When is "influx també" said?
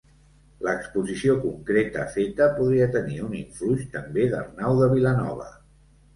3.43-4.27